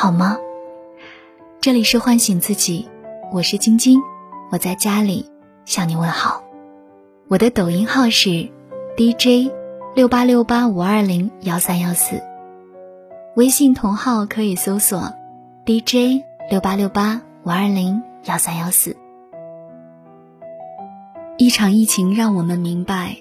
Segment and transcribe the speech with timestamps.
[0.00, 0.38] 好吗？
[1.60, 2.88] 这里是唤醒自己，
[3.32, 4.00] 我是晶晶，
[4.50, 5.30] 我在家里
[5.66, 6.42] 向你问好。
[7.28, 8.48] 我的抖音号是
[8.96, 9.52] DJ
[9.94, 12.22] 六八六八五二零幺三幺四，
[13.36, 15.12] 微信同号可以搜索
[15.66, 18.96] DJ 六八六八五二零幺三幺四。
[21.36, 23.18] 一场疫情让我们明白，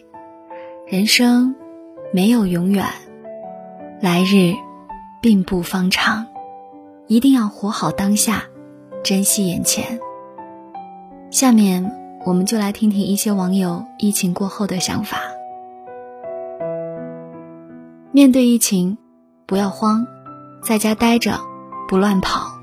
[0.88, 1.55] 人生
[2.14, 2.86] 没有永远，
[4.00, 4.54] 来日
[5.21, 6.27] 并不方长，
[7.09, 8.43] 一定要活好当下，
[9.04, 9.99] 珍惜眼前。
[11.32, 11.91] 下面
[12.23, 15.18] 我们就来听听一些网友疫情过后的想法。
[18.11, 18.95] 面对疫情，
[19.47, 20.05] 不要慌，
[20.61, 21.39] 在家待着，
[21.87, 22.59] 不乱跑，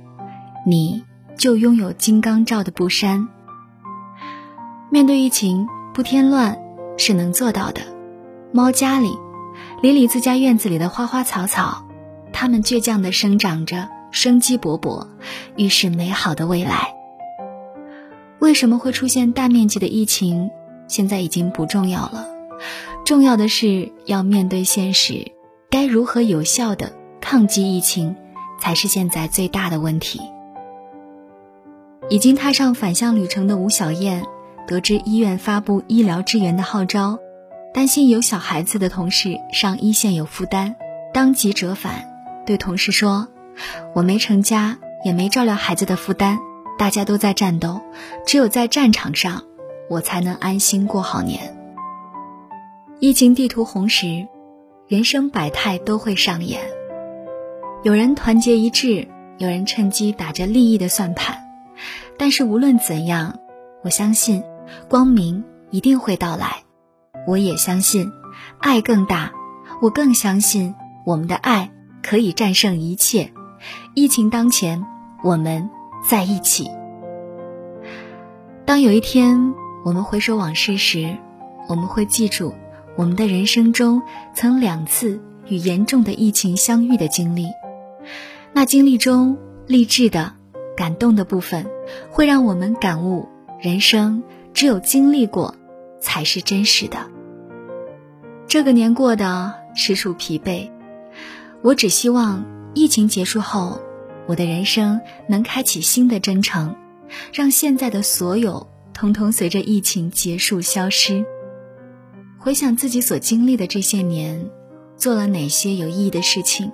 [0.65, 1.03] 你
[1.37, 3.27] 就拥有金刚罩的布衫。
[4.91, 6.57] 面对疫情，不添乱
[6.97, 7.81] 是能做到的。
[8.53, 9.11] 猫家里，
[9.83, 11.85] 理理自家院子里的花花草草，
[12.33, 15.07] 它们倔强地生长着，生机勃勃，
[15.57, 16.95] 预示美好的未来。
[18.39, 20.51] 为什么会出现大面积的疫情？
[20.89, 22.27] 现在已经不重要了，
[23.05, 25.33] 重要的是要面对现实，
[25.69, 28.17] 该如何有效的抗击疫情，
[28.59, 30.19] 才是现在最大的问题。
[32.09, 34.25] 已经踏上返乡旅程的吴小燕。
[34.67, 37.19] 得知医院发布医疗支援的号召，
[37.75, 40.75] 担心有小孩子的同事上一线有负担，
[41.13, 42.07] 当即折返，
[42.47, 43.29] 对同事说
[43.95, 46.39] ：“我没成家，也没照料孩子的负担，
[46.79, 47.81] 大家都在战斗，
[48.27, 49.43] 只有在战场上，
[49.89, 51.57] 我才能安心过好年。”
[53.01, 54.27] 疫情地图红时，
[54.89, 56.61] 人生百态都会上演，
[57.83, 59.07] 有人团结一致，
[59.39, 61.39] 有人趁机打着利益的算盘，
[62.19, 63.39] 但是无论怎样，
[63.83, 64.43] 我相信。
[64.89, 66.65] 光明一定会到来，
[67.25, 68.11] 我也相信，
[68.59, 69.33] 爱更大，
[69.81, 70.75] 我更相信
[71.05, 71.71] 我们的爱
[72.03, 73.31] 可以战胜一切。
[73.99, 74.87] 疫情当前，
[75.25, 75.71] 我们
[76.07, 76.71] 在一起。
[78.67, 79.55] 当有一天
[79.87, 81.17] 我们回首往事时，
[81.67, 82.53] 我们会记住
[82.95, 84.03] 我们的人生中
[84.35, 87.47] 曾两次与严重的疫情相遇的经历。
[88.53, 90.35] 那经历中励志的、
[90.77, 91.67] 感动的部分，
[92.11, 93.27] 会让我们感悟
[93.59, 94.23] 人生。
[94.53, 95.55] 只有经历过，
[96.01, 96.99] 才是真实的。
[98.47, 100.71] 这个年过得实属疲惫，
[101.63, 102.45] 我只希望
[102.75, 103.81] 疫情结束后，
[104.27, 106.77] 我的人生能开启新的征程，
[107.33, 111.25] 让现在的所有通通随着疫情结束消失。
[112.39, 114.51] 回想自己所经历的这些年，
[114.97, 116.71] 做了哪些有意义的事情？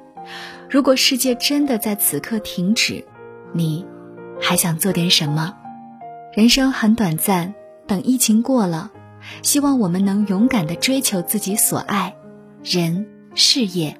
[0.68, 3.04] 如果世界真的在此刻停止，
[3.52, 3.84] 你
[4.40, 5.54] 还想做点什么？
[6.34, 7.54] 人生很短暂。
[7.84, 8.92] 等疫情过了，
[9.42, 12.14] 希望我们能勇敢的追求自己所爱，
[12.62, 13.98] 人、事业，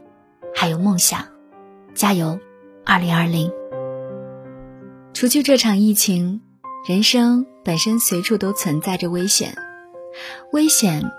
[0.55, 1.27] 还有梦想，
[1.95, 2.39] 加油！
[2.85, 3.51] 二零二零，
[5.15, 6.41] 除去这场疫情，
[6.87, 9.57] 人生本身随处都存在着危险，
[10.53, 11.11] 危险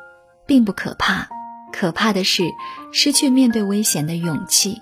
[0.45, 1.29] 并不可怕，
[1.71, 2.43] 可怕的是
[2.91, 4.81] 失去面对危险的勇气。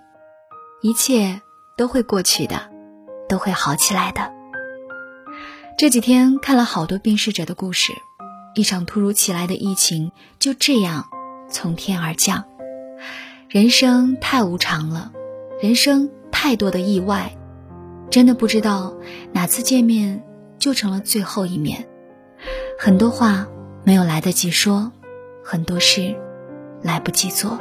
[0.81, 1.41] 一切
[1.77, 2.69] 都会过去的，
[3.29, 4.33] 都会好起来的。
[5.77, 7.93] 这几天看了好多病逝者的故事，
[8.55, 11.07] 一场突如其来的疫情就这样
[11.47, 12.45] 从天而降。
[13.47, 15.11] 人生太无常了，
[15.61, 16.09] 人生
[16.43, 17.37] 太多的意外，
[18.09, 18.95] 真的不知道
[19.31, 20.25] 哪次见面
[20.57, 21.87] 就成了最后一面。
[22.79, 23.47] 很多话
[23.83, 24.91] 没有来得及说，
[25.45, 26.15] 很多事
[26.81, 27.59] 来不及做。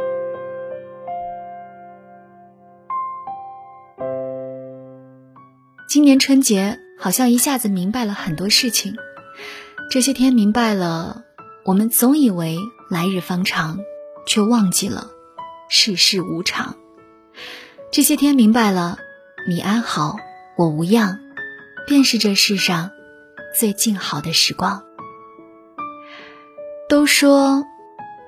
[5.87, 6.79] 今年春节。
[6.99, 8.95] 好像一下子明白了很多事情，
[9.91, 11.25] 这些天明白了，
[11.65, 12.59] 我们总以为
[12.91, 13.79] 来日方长，
[14.27, 15.11] 却忘记了
[15.71, 16.77] 世事无常。
[17.93, 18.99] 这些天明白了，
[19.49, 20.17] 你安好，
[20.57, 21.19] 我无恙，
[21.87, 22.91] 便是这世上
[23.59, 24.85] 最静好的时光。
[26.89, 27.65] 都说，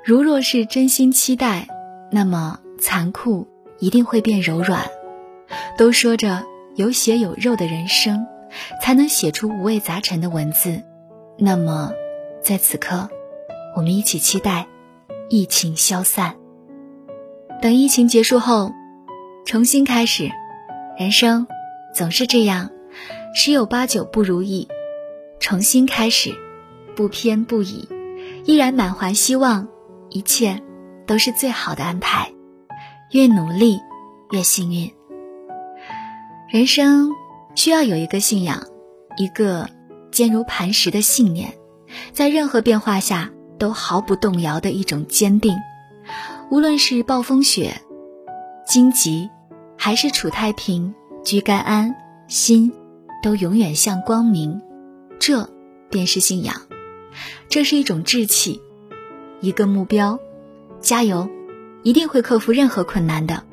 [0.05, 1.69] 如若是真心期待，
[2.11, 3.47] 那么残酷
[3.79, 4.91] 一定会变柔软。
[5.79, 6.45] 都说着
[6.75, 8.27] 有血有肉的人生。
[8.83, 10.83] 才能写出五味杂陈的文字。
[11.39, 11.91] 那么，
[12.43, 13.09] 在此刻，
[13.75, 14.67] 我们一起期待
[15.31, 16.37] 疫情消散。
[17.63, 18.71] 等疫情结束后，
[19.45, 20.31] 重新开始。
[20.99, 21.47] 人生
[21.95, 22.71] 总是这样，
[23.35, 24.69] 十有八九不如意。
[25.41, 26.35] 重新开始，
[26.95, 27.89] 不偏不倚，
[28.45, 29.69] 依然满怀希望。
[30.11, 30.63] 一切
[31.07, 32.33] 都是最好的安排。
[33.11, 33.79] 越努力，
[34.31, 34.93] 越幸运。
[36.51, 37.11] 人生。
[37.55, 38.67] 需要有一个信仰，
[39.19, 39.69] 一个
[40.11, 41.53] 坚如磐石的信念，
[42.15, 45.55] 在任何变化下都毫不动摇的一种坚定。
[46.51, 47.83] 无论是暴风雪、
[48.73, 49.29] 荆棘，
[49.77, 51.95] 还是处太平、居甘安，
[52.27, 52.73] 心
[53.23, 54.63] 都永远向光明，
[55.19, 55.51] 这
[55.91, 56.57] 便是信仰。
[57.51, 58.63] 这是一种志气，
[59.43, 60.19] 一个目标。
[60.81, 61.29] 加油，
[61.83, 63.45] 一定会克服任何困难的。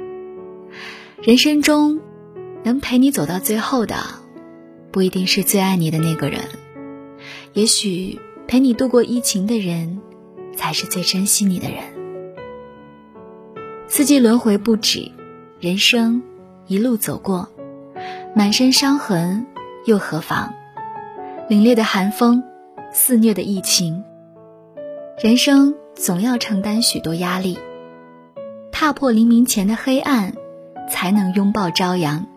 [1.22, 2.00] 人生中，
[2.64, 3.98] 能陪你走到最后的，
[4.90, 6.46] 不一定是最爱你的那个人，
[7.52, 8.18] 也许
[8.48, 10.00] 陪你度过疫情的人，
[10.56, 11.99] 才是最珍惜你的人。
[13.92, 15.12] 四季轮回不止，
[15.60, 16.22] 人生
[16.68, 17.50] 一路走过，
[18.36, 19.48] 满身伤痕
[19.84, 20.54] 又何妨？
[21.50, 22.44] 凛冽的寒风，
[22.94, 24.04] 肆虐的疫情，
[25.20, 27.58] 人生总要承担许多压力。
[28.72, 30.36] 踏破黎明前的黑暗，
[30.88, 32.28] 才能拥抱朝阳。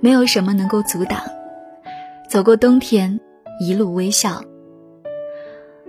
[0.00, 1.22] 没有什么能够阻挡。
[2.28, 3.20] 走过冬天，
[3.60, 4.42] 一路微笑。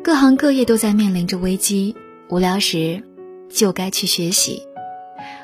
[0.04, 1.96] 各行各业都在面临着危机，
[2.30, 3.04] 无聊时
[3.50, 4.69] 就该去学习。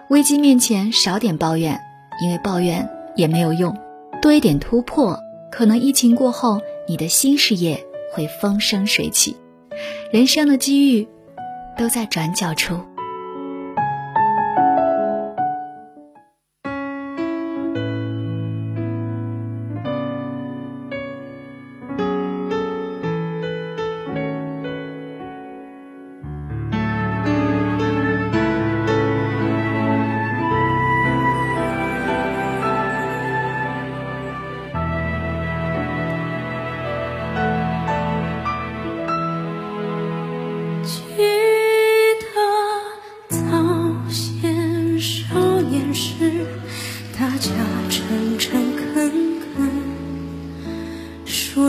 [0.10, 1.82] 危机面前少点抱怨，
[2.22, 3.76] 因为抱怨也没有用。
[4.22, 5.20] 多一点突破，
[5.52, 9.36] 可能疫情过后，你的新事业会风生水起。
[10.12, 11.08] 人生的机遇，
[11.78, 12.80] 都在转角处。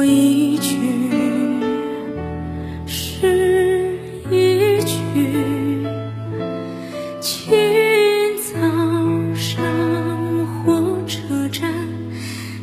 [0.07, 0.77] 一句
[2.87, 3.99] 是
[4.31, 4.95] 一句，
[7.21, 7.51] 清
[8.39, 8.55] 早
[9.35, 9.61] 上
[10.63, 11.73] 火车站，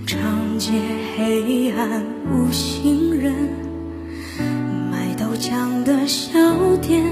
[0.08, 0.72] 长街
[1.18, 2.02] 黑暗，
[2.32, 3.34] 无行人，
[4.90, 6.40] 卖豆浆的小
[6.78, 7.04] 店。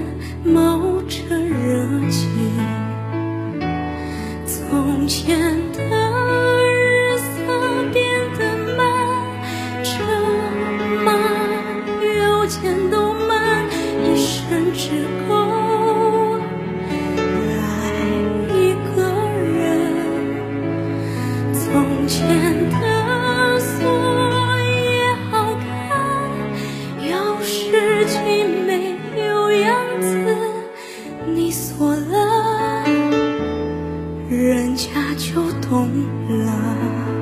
[35.71, 35.87] 痛
[36.27, 37.20] 了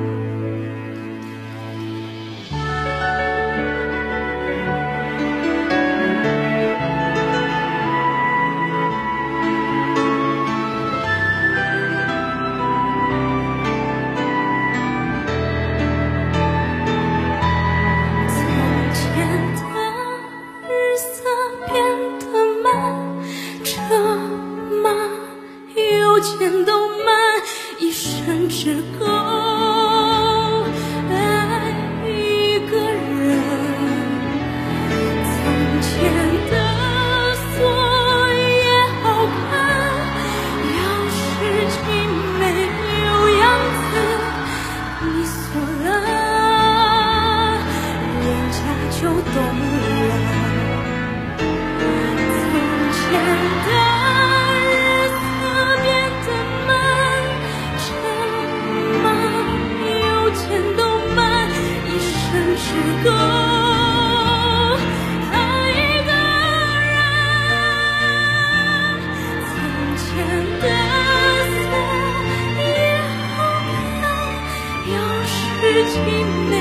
[75.90, 76.00] 心
[76.48, 76.54] 没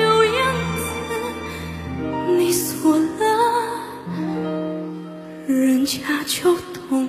[0.00, 0.38] 有样
[0.76, 0.84] 子，
[2.36, 3.02] 你锁了，
[5.46, 7.08] 人家就懂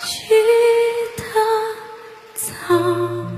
[0.00, 0.08] 记
[1.18, 1.22] 得
[2.34, 2.42] 早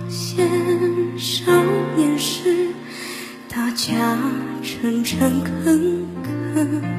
[0.08, 1.52] 先少
[1.96, 2.68] 年时，
[3.48, 4.16] 大家
[4.62, 6.06] 诚诚恳
[6.54, 6.95] 恳。